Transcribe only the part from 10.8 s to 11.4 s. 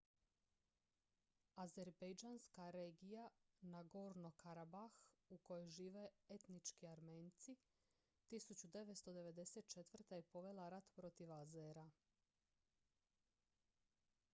protiv